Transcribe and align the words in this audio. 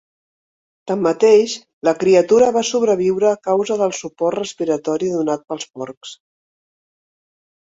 Tanmateix, 0.91 1.51
la 1.87 1.93
criatura 2.03 2.47
va 2.55 2.63
sobreviure 2.69 3.27
a 3.33 3.35
causa 3.49 3.77
del 3.83 3.93
suport 3.99 4.41
respiratori 4.43 5.11
donat 5.19 5.45
pels 5.53 5.69
porcs. 5.77 6.17